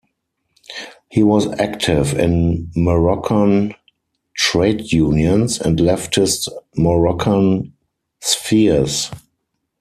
He 1.11 1.21
was 1.21 1.45
active 1.59 2.15
in 2.17 2.71
Moroccan 2.75 3.75
trade 4.35 4.91
unions 4.91 5.61
and 5.61 5.77
leftist 5.77 6.49
Moroccan 6.75 7.73
spheres. 8.19 9.11